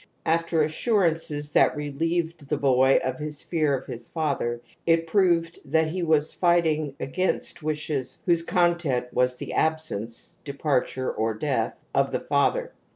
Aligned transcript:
After 0.25 0.63
assurances 0.63 1.53
had 1.53 1.73
elieved 1.77 2.49
the 2.49 2.57
boy 2.57 2.97
of 3.03 3.19
his 3.19 3.43
fear 3.43 3.77
of 3.77 3.85
his 3.85 4.07
father, 4.07 4.59
it 4.87 5.05
proved 5.05 5.59
hat 5.71 5.89
he 5.89 6.01
was 6.01 6.33
fighting 6.33 6.95
against 6.99 7.61
wishes 7.61 8.23
whose 8.25 8.41
con 8.41 8.79
sent 8.79 9.13
was 9.13 9.35
the 9.35 9.53
absence 9.53 10.35
(departure 10.43 11.11
or 11.11 11.35
death) 11.35 11.77
of 11.93 12.11
the 12.11 12.19
father. 12.21 12.73